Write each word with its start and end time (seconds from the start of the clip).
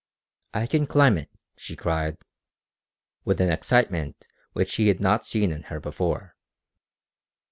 "I 0.55 0.65
can 0.65 0.87
climb 0.87 1.15
it," 1.19 1.29
she 1.55 1.75
cried, 1.75 2.17
with 3.23 3.39
an 3.39 3.51
excitement 3.51 4.25
which 4.53 4.77
he 4.77 4.87
had 4.87 4.99
not 4.99 5.27
seen 5.27 5.51
in 5.51 5.61
her 5.69 5.79
before. 5.79 6.35